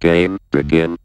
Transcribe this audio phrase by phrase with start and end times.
[0.00, 0.98] Game begin.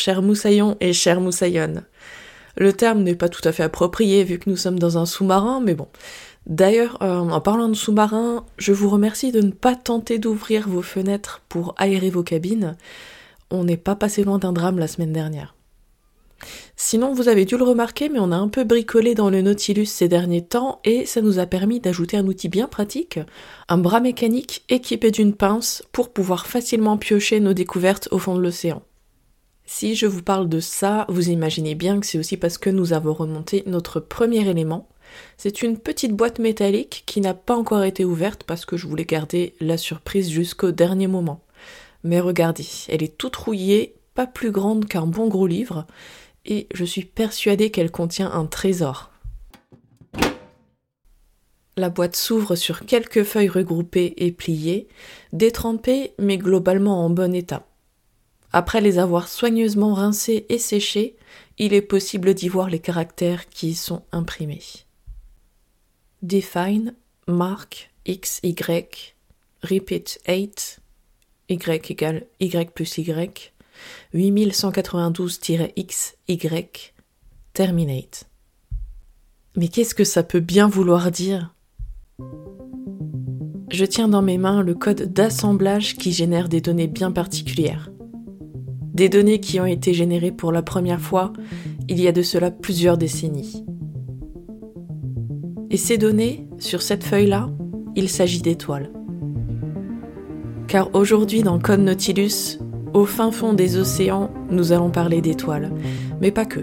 [0.00, 1.82] Bonjour chers moussaillons et chères moussaillonnes.
[2.56, 5.60] Le terme n'est pas tout à fait approprié vu que nous sommes dans un sous-marin,
[5.60, 5.88] mais bon.
[6.46, 10.80] D'ailleurs, euh, en parlant de sous-marin, je vous remercie de ne pas tenter d'ouvrir vos
[10.80, 12.78] fenêtres pour aérer vos cabines.
[13.50, 15.54] On n'est pas passé loin d'un drame la semaine dernière.
[16.76, 19.84] Sinon, vous avez dû le remarquer, mais on a un peu bricolé dans le Nautilus
[19.84, 23.20] ces derniers temps et ça nous a permis d'ajouter un outil bien pratique,
[23.68, 28.40] un bras mécanique équipé d'une pince pour pouvoir facilement piocher nos découvertes au fond de
[28.40, 28.80] l'océan.
[29.72, 32.92] Si je vous parle de ça, vous imaginez bien que c'est aussi parce que nous
[32.92, 34.88] avons remonté notre premier élément.
[35.36, 39.04] C'est une petite boîte métallique qui n'a pas encore été ouverte parce que je voulais
[39.04, 41.44] garder la surprise jusqu'au dernier moment.
[42.02, 45.86] Mais regardez, elle est toute rouillée, pas plus grande qu'un bon gros livre,
[46.44, 49.12] et je suis persuadée qu'elle contient un trésor.
[51.76, 54.88] La boîte s'ouvre sur quelques feuilles regroupées et pliées,
[55.32, 57.69] détrempées mais globalement en bon état.
[58.52, 61.14] Après les avoir soigneusement rincés et séchés,
[61.58, 64.62] il est possible d'y voir les caractères qui y sont imprimés.
[66.22, 66.94] Define,
[67.28, 69.14] mark, x, y,
[69.62, 70.80] repeat 8,
[71.48, 73.52] y égale y plus y,
[74.14, 76.92] 8192-x, y,
[77.52, 78.24] terminate.
[79.56, 81.54] Mais qu'est-ce que ça peut bien vouloir dire?
[83.70, 87.89] Je tiens dans mes mains le code d'assemblage qui génère des données bien particulières
[88.94, 91.32] des données qui ont été générées pour la première fois
[91.88, 93.64] il y a de cela plusieurs décennies.
[95.70, 97.50] Et ces données, sur cette feuille-là,
[97.96, 98.90] il s'agit d'étoiles.
[100.68, 102.58] Car aujourd'hui dans Code Nautilus,
[102.94, 105.72] au fin fond des océans, nous allons parler d'étoiles,
[106.20, 106.60] mais pas que.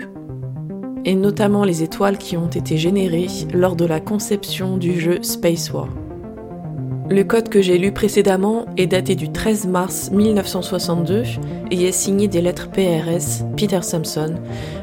[1.06, 5.72] Et notamment les étoiles qui ont été générées lors de la conception du jeu Space
[5.72, 5.90] War.
[7.10, 11.24] Le code que j'ai lu précédemment est daté du 13 mars 1962
[11.72, 14.36] et est signé des lettres PRS Peter Sampson,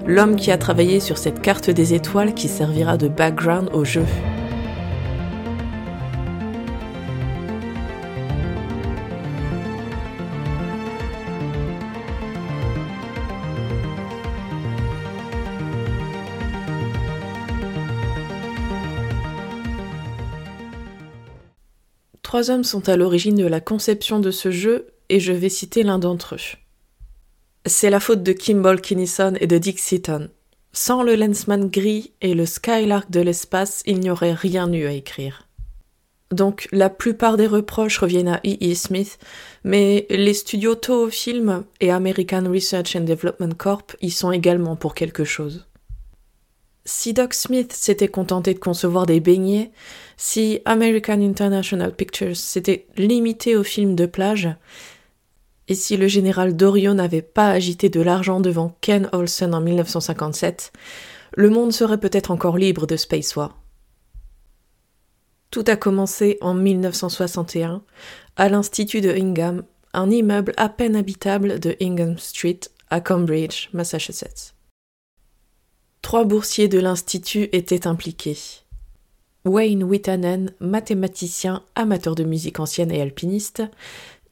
[0.07, 4.05] l'homme qui a travaillé sur cette carte des étoiles qui servira de background au jeu.
[22.34, 25.84] Trois hommes sont à l'origine de la conception de ce jeu et je vais citer
[25.84, 26.59] l'un d'entre eux.
[27.65, 30.31] C'est la faute de Kimball Kinnison et de Dick Seaton.
[30.72, 34.91] Sans le Lensman gris et le Skylark de l'espace, il n'y aurait rien eu à
[34.91, 35.47] écrire.
[36.33, 38.57] Donc la plupart des reproches reviennent à E.
[38.60, 38.75] E.
[38.75, 39.21] Smith,
[39.63, 44.97] mais les studios Toho Film et American Research and Development Corp y sont également pour
[44.97, 45.69] quelque chose.
[46.84, 49.71] Si Doc Smith s'était contenté de concevoir des beignets,
[50.16, 54.49] si American International Pictures s'était limité aux films de plage,
[55.69, 60.72] et si le général Dorio n'avait pas agité de l'argent devant Ken Olsen en 1957,
[61.37, 63.59] le monde serait peut-être encore libre de Space War.
[65.51, 67.83] Tout a commencé en 1961
[68.37, 69.63] à l'Institut de Hingham,
[69.93, 72.60] un immeuble à peine habitable de Hingham Street
[72.91, 74.55] à Cambridge, Massachusetts.
[76.03, 78.37] Trois boursiers de l'Institut étaient impliqués.
[79.45, 83.63] Wayne Wittanen, mathématicien, amateur de musique ancienne et alpiniste,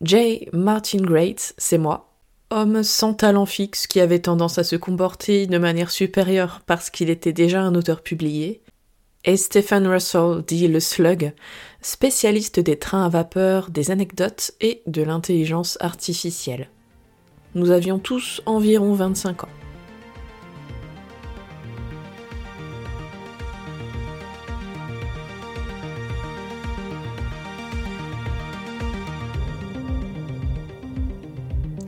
[0.01, 0.49] J.
[0.53, 2.15] Martin Great, c'est moi,
[2.51, 7.11] homme sans talent fixe qui avait tendance à se comporter de manière supérieure parce qu'il
[7.11, 8.63] était déjà un auteur publié,
[9.25, 11.33] et Stephen Russell, dit le Slug,
[11.83, 16.71] spécialiste des trains à vapeur, des anecdotes et de l'intelligence artificielle.
[17.55, 19.49] Nous avions tous environ 25 ans.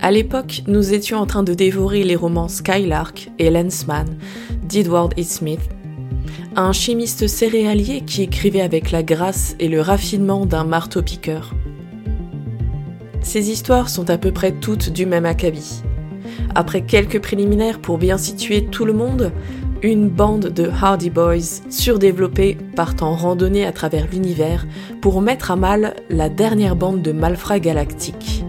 [0.04, 4.18] À l'époque, nous étions en train de dévorer les romans Skylark et Lensman
[4.62, 5.22] d'Edward E.
[5.22, 5.62] Smith,
[6.56, 11.54] un chimiste céréalier qui écrivait avec la grâce et le raffinement d'un marteau-piqueur.
[13.22, 15.80] Ces histoires sont à peu près toutes du même acabit.
[16.54, 19.32] Après quelques préliminaires pour bien situer tout le monde,
[19.82, 24.66] une bande de Hardy Boys surdéveloppés partent en randonnée à travers l'univers
[25.00, 28.43] pour mettre à mal la dernière bande de malfrats galactiques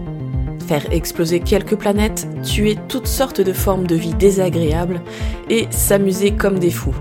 [0.66, 5.00] faire exploser quelques planètes, tuer toutes sortes de formes de vie désagréables
[5.48, 6.94] et s'amuser comme des fous.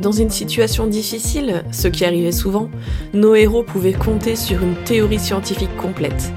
[0.00, 2.70] Dans une situation difficile, ce qui arrivait souvent,
[3.12, 6.32] nos héros pouvaient compter sur une théorie scientifique complète,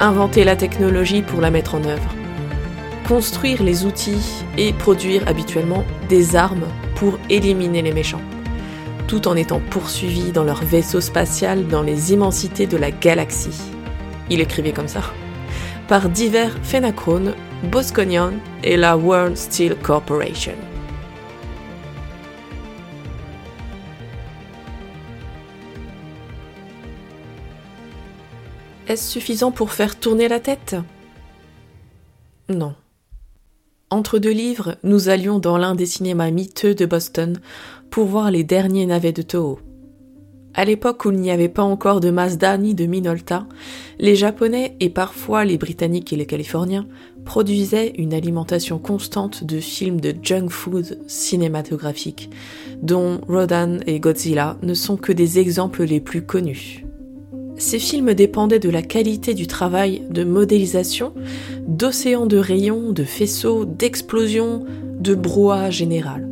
[0.00, 2.14] inventer la technologie pour la mettre en œuvre,
[3.06, 6.66] construire les outils et produire habituellement des armes
[6.96, 8.22] pour éliminer les méchants,
[9.06, 13.60] tout en étant poursuivis dans leur vaisseau spatial dans les immensités de la galaxie.
[14.28, 15.02] Il écrivait comme ça
[15.88, 17.34] par divers phénachrones,
[17.70, 18.32] Bosconian
[18.62, 20.54] et la World Steel Corporation.
[28.86, 30.76] Est-ce suffisant pour faire tourner la tête?
[32.48, 32.74] Non.
[33.90, 37.40] Entre deux livres, nous allions dans l'un des cinémas miteux de Boston
[37.90, 39.58] pour voir les derniers navets de Toho.
[40.56, 43.46] À l'époque où il n'y avait pas encore de Mazda ni de Minolta,
[43.98, 46.86] les Japonais et parfois les Britanniques et les Californiens
[47.24, 52.30] produisaient une alimentation constante de films de junk food cinématographiques,
[52.82, 56.84] dont Rodan et Godzilla ne sont que des exemples les plus connus.
[57.56, 61.14] Ces films dépendaient de la qualité du travail de modélisation,
[61.66, 64.64] d'océans de rayons, de faisceaux, d'explosions,
[65.00, 66.28] de brouhaha général,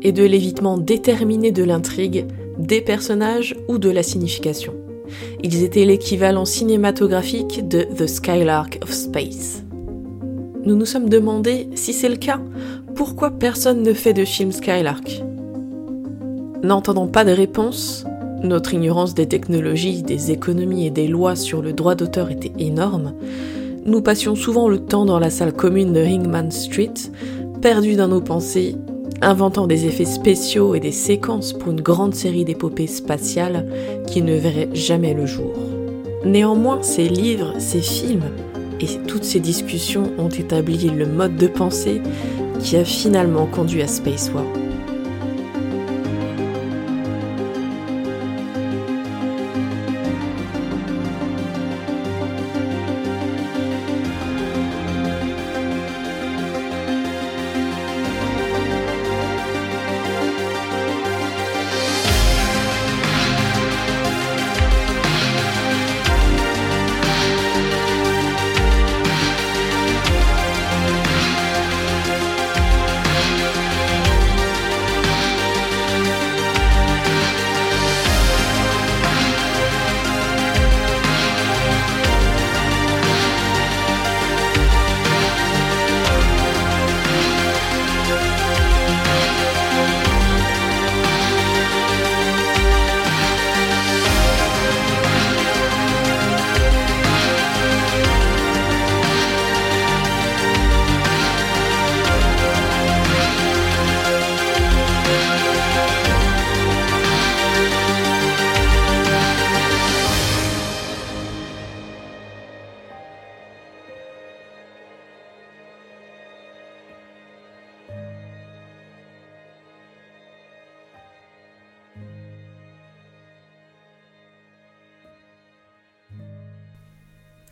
[0.00, 2.26] et de l'évitement déterminé de l'intrigue
[2.58, 4.74] des personnages ou de la signification.
[5.42, 9.62] Ils étaient l'équivalent cinématographique de The Skylark of Space.
[10.64, 12.40] Nous nous sommes demandé, si c'est le cas,
[12.94, 15.22] pourquoi personne ne fait de film Skylark?
[16.62, 18.06] N'entendant pas de réponse,
[18.42, 23.12] notre ignorance des technologies, des économies et des lois sur le droit d'auteur était énorme,
[23.84, 26.94] nous passions souvent le temps dans la salle commune de Hingman Street,
[27.60, 28.76] perdus dans nos pensées
[29.20, 33.66] inventant des effets spéciaux et des séquences pour une grande série d'épopées spatiales
[34.06, 35.52] qui ne verraient jamais le jour.
[36.24, 38.30] Néanmoins, ces livres, ces films
[38.80, 42.00] et toutes ces discussions ont établi le mode de pensée
[42.60, 44.44] qui a finalement conduit à Space War.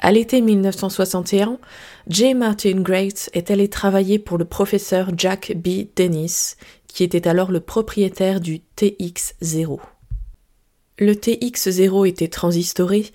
[0.05, 1.59] À l'été 1961,
[2.09, 2.35] J.
[2.35, 5.87] Martin Great est allé travailler pour le professeur Jack B.
[5.95, 6.57] Dennis,
[6.89, 9.79] qui était alors le propriétaire du TX0.
[10.99, 13.13] Le TX0 était transistoré,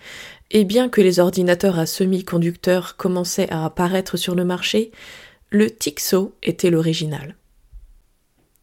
[0.52, 4.92] et bien que les ordinateurs à semi-conducteurs commençaient à apparaître sur le marché,
[5.50, 7.36] le TIXO était l'original.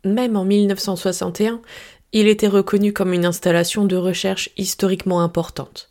[0.03, 1.61] Même en 1961,
[2.13, 5.91] il était reconnu comme une installation de recherche historiquement importante.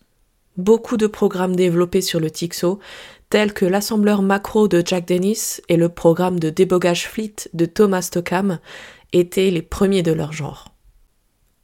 [0.57, 2.79] Beaucoup de programmes développés sur le Tixo,
[3.29, 8.03] tels que l'assembleur macro de Jack Dennis et le programme de débogage Fleet de Thomas
[8.03, 8.59] Stockham,
[9.13, 10.73] étaient les premiers de leur genre.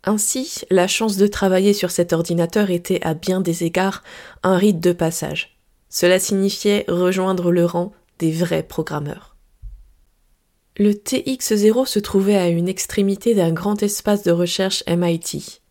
[0.04, 4.04] Ainsi, la chance de travailler sur cet ordinateur était à bien des égards
[4.42, 5.60] un rite de passage.
[5.90, 9.36] Cela signifiait rejoindre le rang des vrais programmeurs.
[10.78, 15.62] Le TX0 se trouvait à une extrémité d'un grand espace de recherche MIT.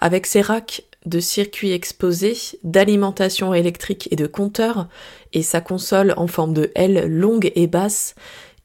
[0.00, 4.88] Avec ses racks de circuits exposés, d'alimentation électrique et de compteurs,
[5.32, 8.14] et sa console en forme de L longue et basse,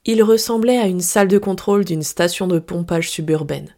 [0.06, 3.76] il ressemblait à une salle de contrôle d'une station de pompage suburbaine.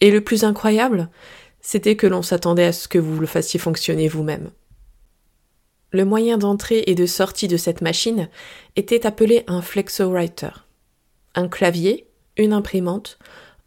[0.00, 1.10] Et le plus incroyable,
[1.60, 4.50] c'était que l'on s'attendait à ce que vous le fassiez fonctionner vous-même.
[5.90, 8.28] Le moyen d'entrée et de sortie de cette machine
[8.74, 10.50] était appelé un flexowriter.
[11.34, 13.18] Un clavier, une imprimante,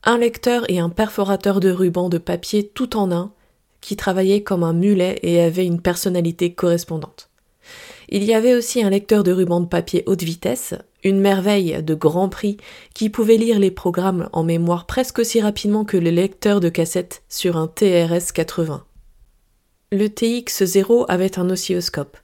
[0.03, 3.31] un lecteur et un perforateur de ruban de papier tout en un,
[3.88, 7.29] qui travaillait comme un mulet et avait une personnalité correspondante.
[8.10, 10.74] Il y avait aussi un lecteur de ruban de papier haute vitesse,
[11.06, 12.58] une merveille de grand prix
[12.94, 17.24] qui pouvait lire les programmes en mémoire presque aussi rapidement que le lecteur de cassette
[17.29, 18.84] sur un TRS 80.
[19.94, 22.17] Le TX0 avait un oscilloscope.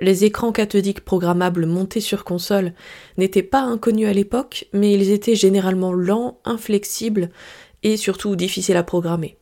[0.00, 2.74] Les écrans cathodiques programmables montés sur console
[3.18, 7.30] n'étaient pas inconnus à l'époque, mais ils étaient généralement lents, inflexibles
[7.82, 9.36] et surtout difficiles à programmer.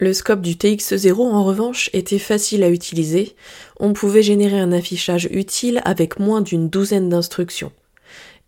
[0.00, 3.34] Le scope du TX0 en revanche était facile à utiliser,
[3.80, 7.72] on pouvait générer un affichage utile avec moins d'une douzaine d'instructions.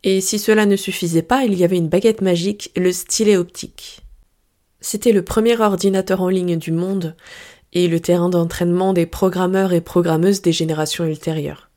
[0.05, 4.01] Et si cela ne suffisait pas, il y avait une baguette magique, le stylet optique.
[4.81, 7.17] C'était le premier ordinateur en ligne du monde
[7.73, 11.69] et le terrain d'entraînement des programmeurs et programmeuses des générations ultérieures.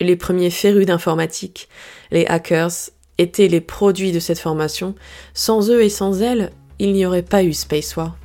[0.00, 1.68] Les premiers férus d'informatique,
[2.10, 4.94] les hackers, étaient les produits de cette formation.
[5.32, 8.16] Sans eux et sans elles, il n'y aurait pas eu Space War.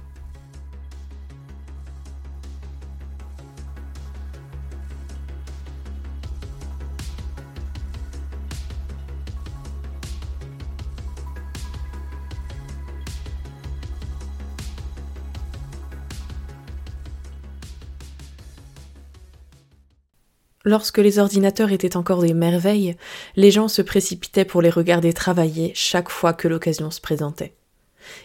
[20.64, 22.96] Lorsque les ordinateurs étaient encore des merveilles,
[23.36, 27.54] les gens se précipitaient pour les regarder travailler chaque fois que l'occasion se présentait.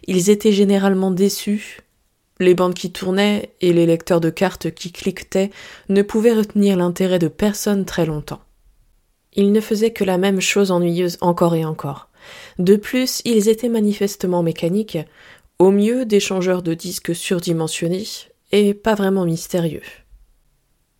[0.06, 1.80] Ils étaient généralement déçus.
[2.38, 5.50] Les bandes qui tournaient et les lecteurs de cartes qui cliquetaient
[5.88, 8.42] ne pouvaient retenir l'intérêt de personne très longtemps.
[9.34, 12.08] Ils ne faisaient que la même chose ennuyeuse encore et encore.
[12.58, 14.98] De plus, ils étaient manifestement mécaniques,
[15.58, 18.04] au mieux des changeurs de disques surdimensionnés,
[18.52, 19.82] et pas vraiment mystérieux.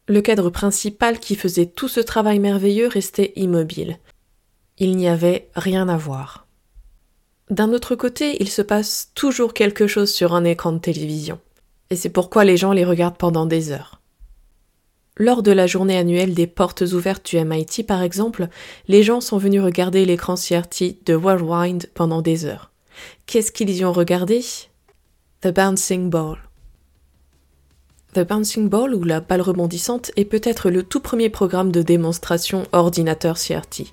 [0.09, 3.99] Le cadre principal qui faisait tout ce travail merveilleux restait immobile.
[4.79, 6.47] Il n'y avait rien à voir.
[7.51, 11.41] D'un autre côté, il se passe toujours quelque chose sur un écran de télévision.
[11.91, 14.01] Et c'est pourquoi les gens les regardent pendant des heures.
[15.17, 18.49] Lors de la journée annuelle des portes ouvertes du MIT, par exemple,
[18.87, 22.71] les gens sont venus regarder l'écran CRT de Whirlwind pendant des heures.
[23.27, 24.45] Qu'est-ce qu'ils y ont regardé?
[25.41, 26.46] The Bouncing Ball.
[28.15, 32.65] The Bouncing Ball ou la balle rebondissante est peut-être le tout premier programme de démonstration
[32.73, 33.93] ordinateur CRT.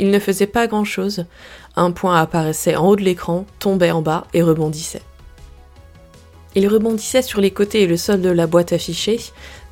[0.00, 1.26] Il ne faisait pas grand-chose,
[1.76, 5.02] un point apparaissait en haut de l'écran, tombait en bas et rebondissait.
[6.56, 9.20] Il rebondissait sur les côtés et le sol de la boîte affichée,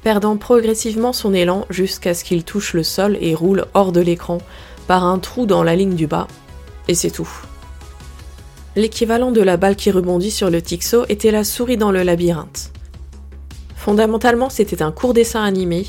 [0.03, 4.39] perdant progressivement son élan jusqu'à ce qu'il touche le sol et roule hors de l'écran
[4.87, 6.29] par un trou dans la ligne du bas,
[6.87, 7.29] et c'est tout.
[8.77, 12.71] L'équivalent de la balle qui rebondit sur le Tixo était la souris dans le labyrinthe.
[13.79, 15.87] Fondamentalement, c'était un court dessin animé.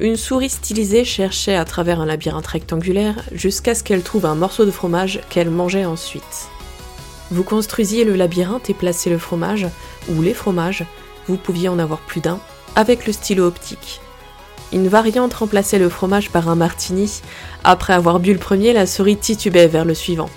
[0.00, 4.66] Une souris stylisée cherchait à travers un labyrinthe rectangulaire jusqu'à ce qu'elle trouve un morceau
[4.66, 6.48] de fromage qu'elle mangeait ensuite.
[7.30, 9.68] Vous construisiez le labyrinthe et placiez le fromage,
[10.10, 10.84] ou les fromages,
[11.28, 12.40] vous pouviez en avoir plus d'un,
[12.74, 14.00] avec le stylo optique.
[14.72, 17.22] Une variante remplaçait le fromage par un martini.
[17.62, 20.28] Après avoir bu le premier, la souris titubait vers le suivant.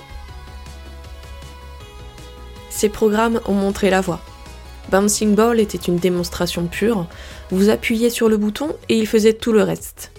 [2.69, 4.21] Ces programmes ont montré la voie.
[4.89, 7.07] Bouncing Ball était une démonstration pure,
[7.49, 10.11] vous appuyez sur le bouton et il faisait tout le reste.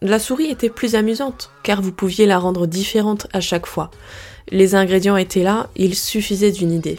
[0.00, 3.90] La souris était plus amusante, car vous pouviez la rendre différente à chaque fois.
[4.50, 6.98] Les ingrédients étaient là, il suffisait d'une idée.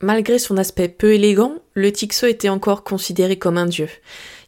[0.00, 3.88] Malgré son aspect peu élégant, le Tixo était encore considéré comme un dieu.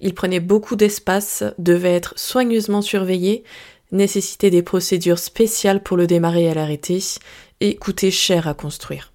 [0.00, 3.44] Il prenait beaucoup d'espace, devait être soigneusement surveillé,
[3.92, 6.98] nécessitait des procédures spéciales pour le démarrer et l'arrêter,
[7.60, 9.12] et coûtait cher à construire.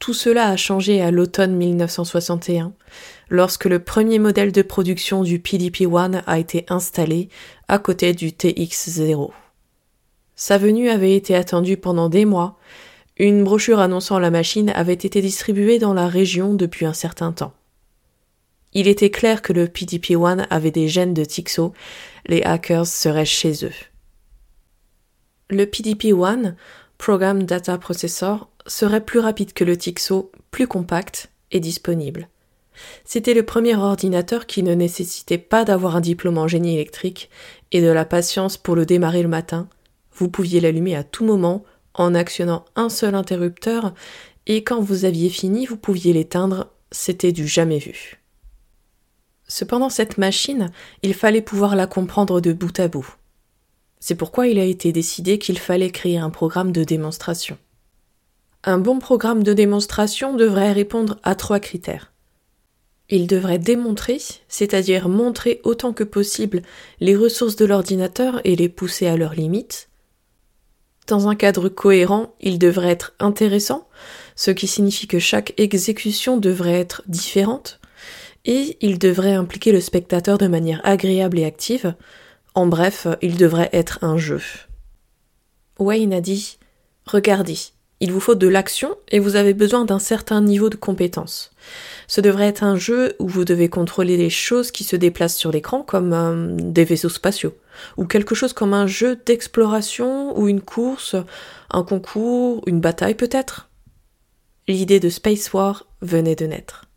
[0.00, 2.72] Tout cela a changé à l'automne 1961,
[3.28, 7.28] lorsque le premier modèle de production du PDP-1 a été installé
[7.68, 9.30] à côté du TX-0.
[10.36, 12.58] Sa venue avait été attendue pendant des mois.
[13.18, 17.52] Une brochure annonçant la machine avait été distribuée dans la région depuis un certain temps.
[18.72, 21.74] Il était clair que le PDP-1 avait des gènes de Tixo,
[22.26, 23.89] les hackers seraient chez eux.
[25.50, 26.54] Le PDP-1,
[26.96, 32.28] Program Data Processor, serait plus rapide que le Tixo, plus compact et disponible.
[33.04, 37.30] C'était le premier ordinateur qui ne nécessitait pas d'avoir un diplôme en génie électrique
[37.72, 39.68] et de la patience pour le démarrer le matin.
[40.14, 41.64] Vous pouviez l'allumer à tout moment
[41.94, 43.92] en actionnant un seul interrupteur
[44.46, 46.68] et quand vous aviez fini, vous pouviez l'éteindre.
[46.92, 48.20] C'était du jamais vu.
[49.48, 50.70] Cependant, cette machine,
[51.02, 53.16] il fallait pouvoir la comprendre de bout à bout.
[54.00, 57.58] C'est pourquoi il a été décidé qu'il fallait créer un programme de démonstration.
[58.64, 62.12] Un bon programme de démonstration devrait répondre à trois critères.
[63.10, 66.62] Il devrait démontrer, c'est-à-dire montrer autant que possible
[67.00, 69.88] les ressources de l'ordinateur et les pousser à leurs limites.
[71.06, 73.88] Dans un cadre cohérent, il devrait être intéressant,
[74.36, 77.80] ce qui signifie que chaque exécution devrait être différente,
[78.44, 81.94] et il devrait impliquer le spectateur de manière agréable et active.
[82.54, 84.42] En bref, il devrait être un jeu.
[85.78, 86.58] Wayne a dit
[87.06, 87.56] Regardez,
[88.00, 91.52] il vous faut de l'action et vous avez besoin d'un certain niveau de compétence.
[92.08, 95.52] Ce devrait être un jeu où vous devez contrôler les choses qui se déplacent sur
[95.52, 97.54] l'écran comme euh, des vaisseaux spatiaux,
[97.96, 101.14] ou quelque chose comme un jeu d'exploration ou une course,
[101.70, 103.68] un concours, une bataille peut-être.
[104.66, 106.89] L'idée de Space War venait de naître.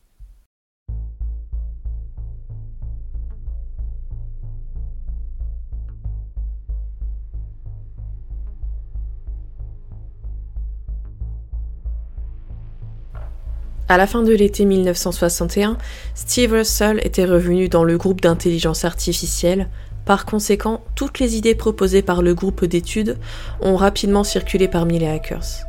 [13.89, 15.77] À la fin de l'été 1961,
[16.15, 19.67] Steve Russell était revenu dans le groupe d'intelligence artificielle.
[20.05, 23.17] Par conséquent, toutes les idées proposées par le groupe d'études
[23.61, 25.65] ont rapidement circulé parmi les hackers.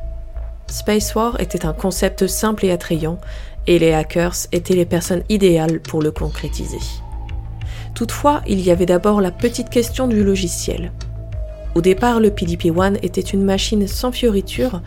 [0.69, 3.19] Space War était un concept simple et attrayant,
[3.67, 6.81] et les hackers étaient les personnes idéales pour le concrétiser.
[7.95, 10.93] Toutefois, il y avait d'abord la petite question du logiciel.
[11.75, 14.81] Au départ, le PDP-1 était une machine sans fioriture,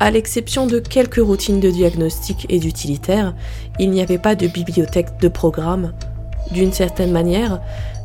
[0.00, 3.34] à l'exception de quelques routines de diagnostic et d'utilitaire,
[3.78, 5.92] il n'y avait pas de bibliothèque de programmes.
[6.50, 7.60] D'une certaine manière,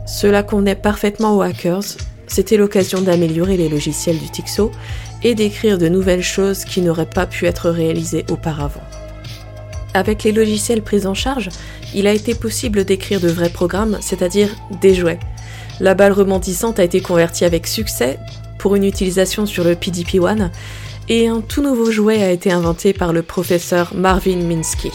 [0.06, 1.98] cela convenait parfaitement aux hackers,
[2.28, 4.72] c'était l'occasion d'améliorer les logiciels du Tixo
[5.24, 8.84] et d'écrire de nouvelles choses qui n'auraient pas pu être réalisées auparavant.
[9.94, 11.50] Avec les logiciels pris en charge,
[11.96, 14.50] il a été possible d'écrire de vrais programmes, c'est-à-dire
[14.82, 15.20] des jouets.
[15.80, 18.20] La balle rebondissante a été convertie avec succès
[18.58, 20.50] pour une utilisation sur le PDP-1
[21.10, 24.92] et un tout nouveau jouet a été inventé par le professeur Marvin Minsky.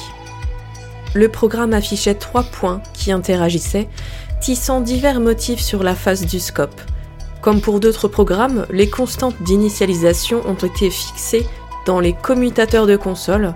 [1.15, 3.89] Le programme affichait trois points qui interagissaient,
[4.41, 6.81] tissant divers motifs sur la face du scope.
[7.41, 11.47] Comme pour d'autres programmes, les constantes d'initialisation ont été fixées
[11.87, 13.55] dans les commutateurs de console,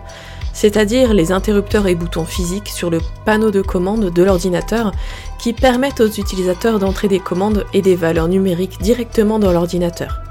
[0.57, 4.93] c'est-à-dire les interrupteurs et boutons physiques sur le panneau de commande de l'ordinateur
[5.39, 10.23] qui permettent aux utilisateurs d'entrer des commandes et des valeurs numériques directement dans l'ordinateur.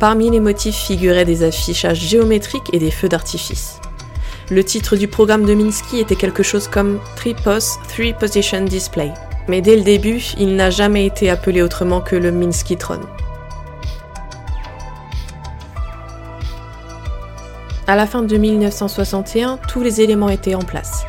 [0.00, 3.80] Parmi les motifs figuraient des affichages géométriques et des feux d'artifice.
[4.50, 9.12] Le titre du programme de Minsky était quelque chose comme 3POS 3 Position Display,
[9.46, 13.00] mais dès le début, il n'a jamais été appelé autrement que le Minskytron.
[17.88, 21.04] À la fin de 1961, tous les éléments étaient en place.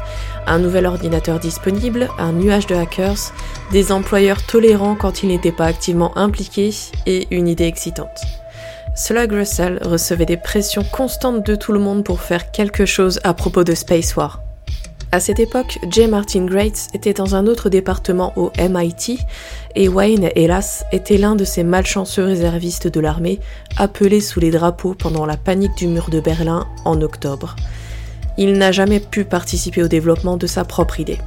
[0.45, 3.33] Un nouvel ordinateur disponible, un nuage de hackers,
[3.71, 6.69] des employeurs tolérants quand ils n'étaient pas activement impliqués
[7.07, 8.21] et une idée excitante.
[8.95, 13.33] Slug Russell recevait des pressions constantes de tout le monde pour faire quelque chose à
[13.33, 14.46] propos de Space War.
[15.13, 16.05] À cette époque, J.
[16.07, 19.19] Martin Grates était dans un autre département au MIT
[19.75, 23.39] et Wayne, hélas, était l'un de ces malchanceux réservistes de l'armée
[23.77, 27.55] appelés sous les drapeaux pendant la panique du mur de Berlin en octobre.
[28.37, 31.19] Il n'a jamais pu participer au développement de sa propre idée.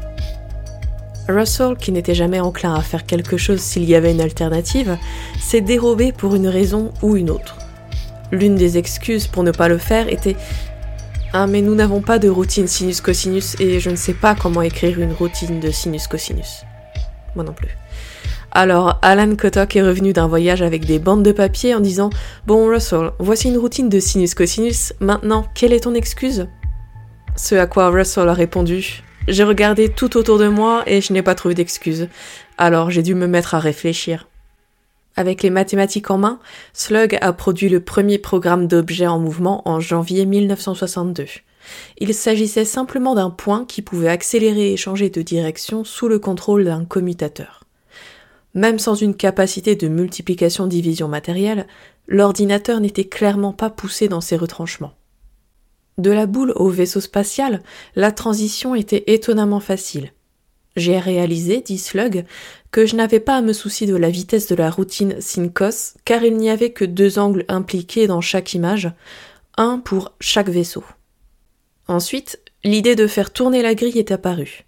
[1.26, 4.98] Russell, qui n'était jamais enclin à faire quelque chose s'il y avait une alternative,
[5.40, 7.56] s'est dérobé pour une raison ou une autre.
[8.30, 10.36] L'une des excuses pour ne pas le faire était
[11.32, 15.00] ah, mais nous n'avons pas de routine sinus-cosinus et je ne sais pas comment écrire
[15.00, 16.64] une routine de sinus-cosinus.
[17.36, 17.68] Moi non plus.
[18.50, 22.10] Alors, Alan Kotok est revenu d'un voyage avec des bandes de papier en disant
[22.48, 26.48] Bon, Russell, voici une routine de sinus-cosinus, maintenant, quelle est ton excuse?
[27.36, 31.22] Ce à quoi Russell a répondu J'ai regardé tout autour de moi et je n'ai
[31.22, 32.08] pas trouvé d'excuse.
[32.58, 34.29] Alors j'ai dû me mettre à réfléchir.
[35.16, 36.38] Avec les mathématiques en main,
[36.73, 41.27] Slug a produit le premier programme d'objets en mouvement en janvier 1962.
[41.99, 46.64] Il s'agissait simplement d'un point qui pouvait accélérer et changer de direction sous le contrôle
[46.64, 47.64] d'un commutateur.
[48.55, 51.66] Même sans une capacité de multiplication-division matérielle,
[52.09, 54.94] l'ordinateur n'était clairement pas poussé dans ses retranchements.
[55.99, 57.62] De la boule au vaisseau spatial,
[57.94, 60.12] la transition était étonnamment facile.
[60.76, 62.24] J'ai réalisé, dit Slug,
[62.70, 66.22] que je n'avais pas à me soucier de la vitesse de la routine Syncos, car
[66.22, 68.92] il n'y avait que deux angles impliqués dans chaque image,
[69.56, 70.85] un pour chaque vaisseau.
[71.88, 74.64] Ensuite, l'idée de faire tourner la grille est apparue.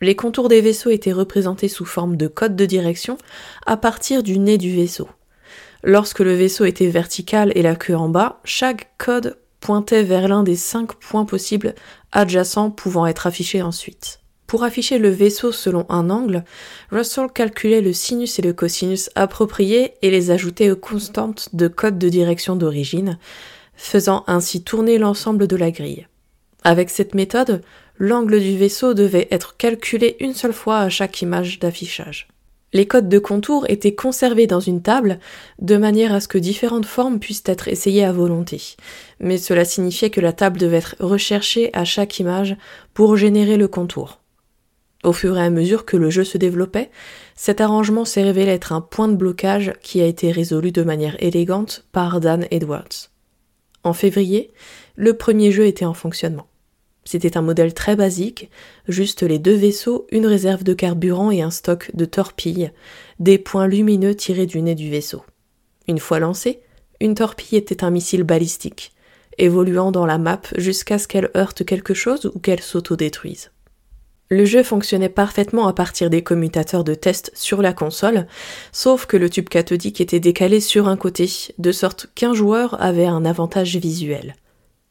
[0.00, 3.18] Les contours des vaisseaux étaient représentés sous forme de code de direction
[3.66, 5.08] à partir du nez du vaisseau.
[5.82, 10.42] Lorsque le vaisseau était vertical et la queue en bas, chaque code pointait vers l'un
[10.42, 11.74] des cinq points possibles
[12.12, 14.20] adjacents pouvant être affichés ensuite.
[14.46, 16.44] Pour afficher le vaisseau selon un angle,
[16.92, 21.98] Russell calculait le sinus et le cosinus appropriés et les ajoutait aux constantes de code
[21.98, 23.18] de direction d'origine,
[23.74, 26.06] faisant ainsi tourner l'ensemble de la grille.
[26.62, 27.62] Avec cette méthode,
[27.98, 32.28] l'angle du vaisseau devait être calculé une seule fois à chaque image d'affichage.
[32.72, 35.18] Les codes de contour étaient conservés dans une table
[35.60, 38.60] de manière à ce que différentes formes puissent être essayées à volonté.
[39.18, 42.56] Mais cela signifiait que la table devait être recherchée à chaque image
[42.92, 44.20] pour générer le contour.
[45.06, 46.90] Au fur et à mesure que le jeu se développait,
[47.36, 51.14] cet arrangement s'est révélé être un point de blocage qui a été résolu de manière
[51.22, 53.12] élégante par Dan Edwards.
[53.84, 54.50] En février,
[54.96, 56.48] le premier jeu était en fonctionnement.
[57.04, 58.50] C'était un modèle très basique,
[58.88, 62.72] juste les deux vaisseaux, une réserve de carburant et un stock de torpilles,
[63.20, 65.22] des points lumineux tirés du nez du vaisseau.
[65.86, 66.62] Une fois lancée,
[66.98, 68.90] une torpille était un missile balistique,
[69.38, 73.52] évoluant dans la map jusqu'à ce qu'elle heurte quelque chose ou qu'elle s'autodétruise.
[74.28, 78.26] Le jeu fonctionnait parfaitement à partir des commutateurs de test sur la console,
[78.72, 83.06] sauf que le tube cathodique était décalé sur un côté, de sorte qu'un joueur avait
[83.06, 84.34] un avantage visuel.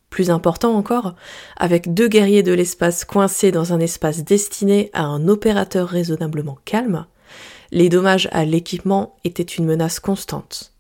[0.09, 1.15] Plus important encore,
[1.57, 7.05] avec deux guerriers de l'espace coincés dans un espace destiné à un opérateur raisonnablement calme,
[7.71, 10.71] les dommages à l'équipement étaient une menace constante.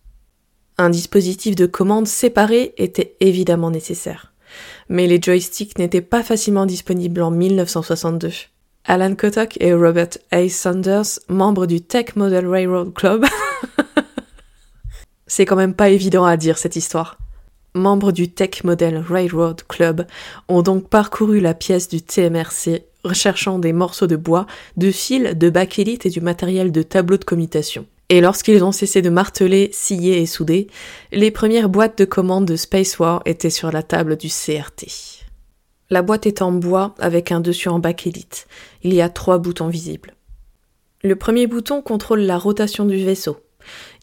[0.77, 4.31] Un dispositif de commande séparé était évidemment nécessaire
[4.89, 8.31] mais les joysticks n'étaient pas facilement disponibles en 1962.
[8.85, 10.47] Alan Kotok et Robert A.
[10.47, 13.25] Sanders, membres du Tech Model Railroad Club,
[15.27, 17.17] c'est quand même pas évident à dire cette histoire.
[17.73, 20.05] Membres du Tech Model Railroad Club
[20.47, 24.45] ont donc parcouru la pièce du TMRC recherchant des morceaux de bois,
[24.77, 27.85] de fils, de bakélite et du matériel de tableau de commutation.
[28.09, 30.67] Et lorsqu'ils ont cessé de marteler, scier et souder,
[31.11, 35.23] les premières boîtes de commande de Space War étaient sur la table du CRT.
[35.89, 38.47] La boîte est en bois avec un dessus en bakélite.
[38.83, 40.13] Il y a trois boutons visibles.
[41.03, 43.37] Le premier bouton contrôle la rotation du vaisseau.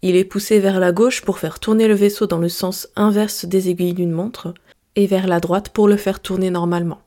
[0.02, 3.44] Il est poussé vers la gauche pour faire tourner le vaisseau dans le sens inverse
[3.44, 4.54] des aiguilles d'une montre,
[4.94, 7.00] et vers la droite pour le faire tourner normalement.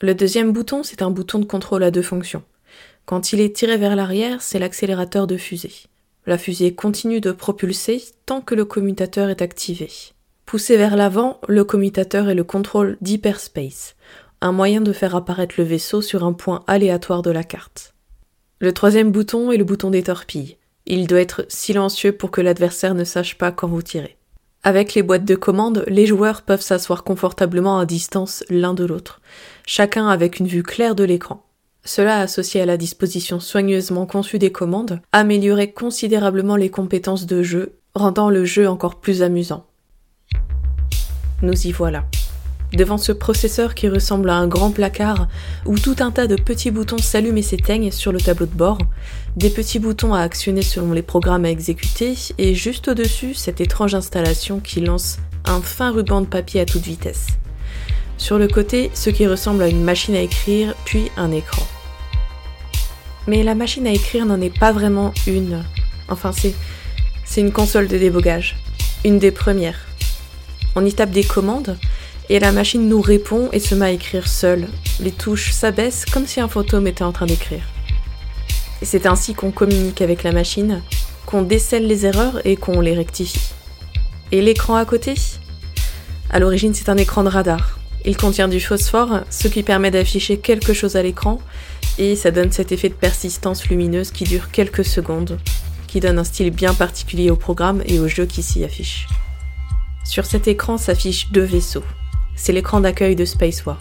[0.00, 2.42] Le deuxième bouton, c'est un bouton de contrôle à deux fonctions.
[3.06, 5.74] Quand il est tiré vers l'arrière, c'est l'accélérateur de fusée.
[6.26, 9.90] La fusée continue de propulser tant que le commutateur est activé.
[10.46, 13.94] Poussé vers l'avant, le commutateur est le contrôle d'hyperspace,
[14.40, 17.94] un moyen de faire apparaître le vaisseau sur un point aléatoire de la carte.
[18.58, 20.56] Le troisième bouton est le bouton des torpilles.
[20.86, 24.16] Il doit être silencieux pour que l'adversaire ne sache pas quand vous tirez.
[24.62, 29.20] Avec les boîtes de commande, les joueurs peuvent s'asseoir confortablement à distance l'un de l'autre,
[29.66, 31.44] chacun avec une vue claire de l'écran.
[31.86, 37.78] Cela, associé à la disposition soigneusement conçue des commandes, améliorait considérablement les compétences de jeu,
[37.94, 39.66] rendant le jeu encore plus amusant.
[41.42, 42.06] Nous y voilà.
[42.72, 45.28] Devant ce processeur qui ressemble à un grand placard
[45.66, 48.78] où tout un tas de petits boutons s'allument et s'éteignent sur le tableau de bord,
[49.36, 53.94] des petits boutons à actionner selon les programmes à exécuter, et juste au-dessus, cette étrange
[53.94, 57.26] installation qui lance un fin ruban de papier à toute vitesse.
[58.16, 61.62] Sur le côté, ce qui ressemble à une machine à écrire, puis un écran.
[63.26, 65.62] Mais la machine à écrire n'en est pas vraiment une.
[66.08, 66.54] Enfin, c'est,
[67.24, 68.56] c'est une console de débogage.
[69.04, 69.86] Une des premières.
[70.76, 71.78] On y tape des commandes
[72.28, 74.68] et la machine nous répond et se met à écrire seule.
[75.00, 77.64] Les touches s'abaissent comme si un fantôme était en train d'écrire.
[78.82, 80.82] Et c'est ainsi qu'on communique avec la machine,
[81.26, 83.52] qu'on décèle les erreurs et qu'on les rectifie.
[84.32, 85.14] Et l'écran à côté?
[86.30, 87.78] À l'origine, c'est un écran de radar.
[88.04, 91.40] Il contient du phosphore, ce qui permet d'afficher quelque chose à l'écran,
[91.98, 95.38] et ça donne cet effet de persistance lumineuse qui dure quelques secondes,
[95.86, 99.06] qui donne un style bien particulier au programme et au jeu qui s'y affiche.
[100.04, 101.84] Sur cet écran s'affichent deux vaisseaux.
[102.36, 103.78] C'est l'écran d'accueil de Space War.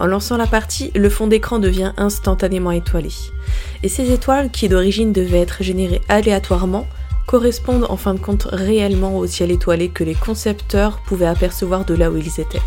[0.00, 3.10] En lançant la partie, le fond d'écran devient instantanément étoilé.
[3.82, 6.86] Et ces étoiles, qui d'origine devaient être générées aléatoirement,
[7.26, 11.94] correspondent en fin de compte réellement au ciel étoilé que les concepteurs pouvaient apercevoir de
[11.94, 12.62] là où ils étaient.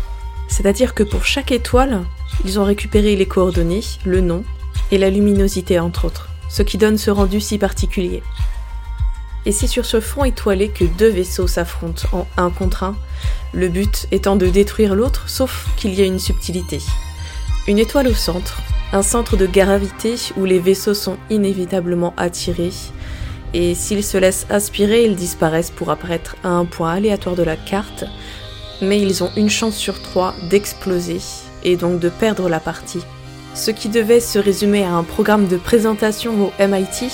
[0.48, 2.02] C'est-à-dire que pour chaque étoile,
[2.44, 4.44] ils ont récupéré les coordonnées, le nom
[4.90, 8.22] et la luminosité entre autres, ce qui donne ce rendu si particulier.
[9.44, 12.96] Et c'est sur ce fond étoilé que deux vaisseaux s'affrontent en un contre un,
[13.52, 16.80] le but étant de détruire l'autre, sauf qu'il y a une subtilité.
[17.68, 18.60] Une étoile au centre,
[18.92, 22.72] un centre de gravité où les vaisseaux sont inévitablement attirés,
[23.54, 27.56] et s'ils se laissent aspirer, ils disparaissent pour apparaître à un point aléatoire de la
[27.56, 28.04] carte,
[28.80, 31.20] mais ils ont une chance sur trois d'exploser
[31.64, 33.02] et donc de perdre la partie.
[33.54, 37.10] Ce qui devait se résumer à un programme de présentation au MIT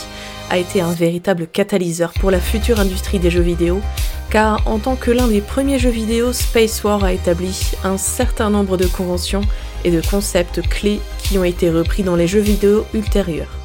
[0.50, 3.80] a été un véritable catalyseur pour la future industrie des jeux vidéo,
[4.28, 8.50] car en tant que l'un des premiers jeux vidéo, Space War a établi un certain
[8.50, 9.42] nombre de conventions
[9.84, 13.56] et de concepts clés qui ont été repris dans les jeux vidéo ultérieurs.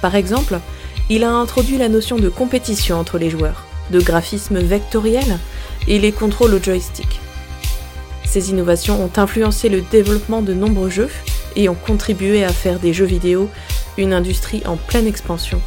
[0.00, 0.58] Par exemple,
[1.10, 5.38] il a introduit la notion de compétition entre les joueurs, de graphisme vectoriel
[5.88, 7.20] et les contrôles au joystick.
[8.24, 11.10] Ces innovations ont influencé le développement de nombreux jeux
[11.56, 13.50] et ont contribué à faire des jeux vidéo
[13.98, 15.60] une industrie en pleine expansion.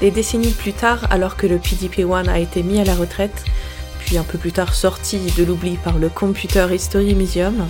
[0.00, 3.44] Des décennies plus tard, alors que le PDP-1 a été mis à la retraite,
[3.98, 7.66] puis un peu plus tard sorti de l'oubli par le Computer History Museum,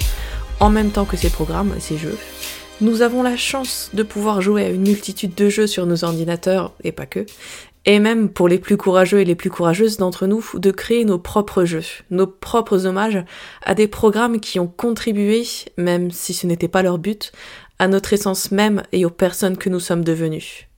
[0.61, 2.19] en même temps que ses programmes ses jeux,
[2.81, 6.73] nous avons la chance de pouvoir jouer à une multitude de jeux sur nos ordinateurs,
[6.83, 7.27] et pas que,
[7.87, 11.19] et même pour les plus courageux et les plus courageuses d'entre nous, de créer nos
[11.19, 13.25] propres jeux, nos propres hommages
[13.63, 15.45] à des programmes qui ont contribué,
[15.79, 17.33] même si ce n'était pas leur but,
[17.79, 20.69] à notre essence même et aux personnes que nous sommes devenues.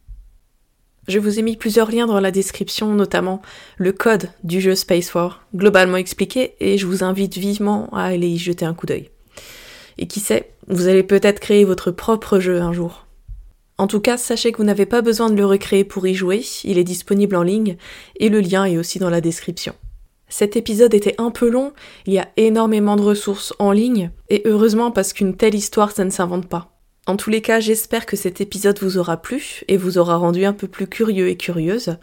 [1.08, 3.42] Je vous ai mis plusieurs liens dans la description, notamment
[3.76, 8.28] le code du jeu Space War, globalement expliqué, et je vous invite vivement à aller
[8.28, 9.10] y jeter un coup d'œil.
[9.98, 13.04] Et qui sait, vous allez peut-être créer votre propre jeu un jour.
[13.78, 16.44] En tout cas, sachez que vous n'avez pas besoin de le recréer pour y jouer,
[16.64, 17.76] il est disponible en ligne,
[18.16, 19.74] et le lien est aussi dans la description.
[20.28, 21.72] Cet épisode était un peu long,
[22.06, 26.04] il y a énormément de ressources en ligne, et heureusement parce qu'une telle histoire ça
[26.04, 26.72] ne s'invente pas.
[27.06, 30.44] En tous les cas, j'espère que cet épisode vous aura plu et vous aura rendu
[30.44, 31.96] un peu plus curieux et curieuse.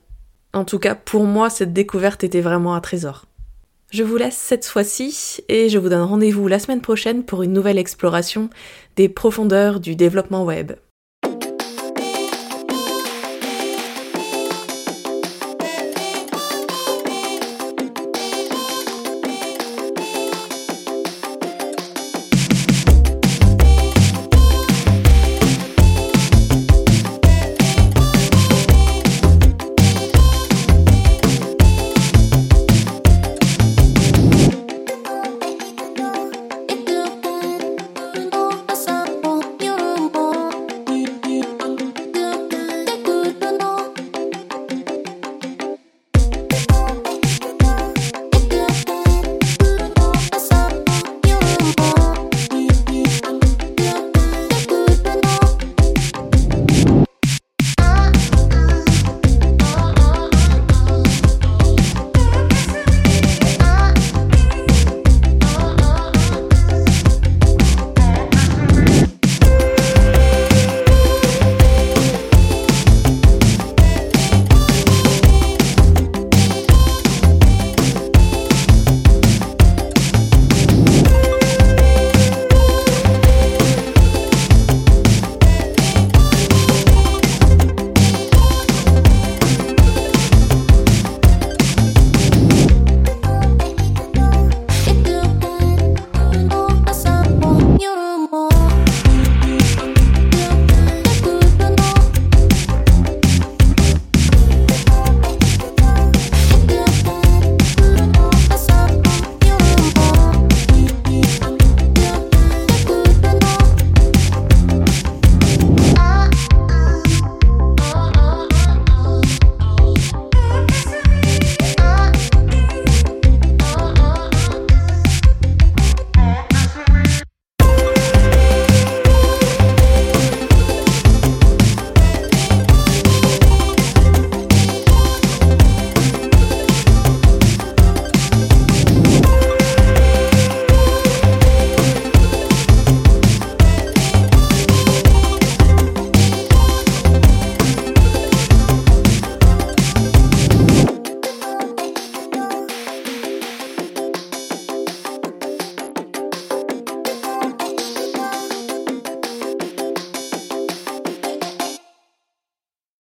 [0.53, 3.25] En tout cas, pour moi, cette découverte était vraiment un trésor.
[3.91, 7.53] Je vous laisse cette fois-ci et je vous donne rendez-vous la semaine prochaine pour une
[7.53, 8.49] nouvelle exploration
[8.97, 10.73] des profondeurs du développement web.